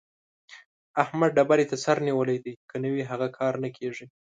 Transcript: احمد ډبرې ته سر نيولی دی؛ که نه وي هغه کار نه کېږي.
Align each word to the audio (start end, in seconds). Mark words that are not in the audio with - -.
احمد 1.03 1.29
ډبرې 1.37 1.65
ته 1.71 1.75
سر 1.83 1.97
نيولی 2.07 2.37
دی؛ 2.43 2.53
که 2.69 2.75
نه 2.83 2.89
وي 2.93 3.03
هغه 3.11 3.27
کار 3.37 3.53
نه 3.63 3.69
کېږي. 3.77 4.05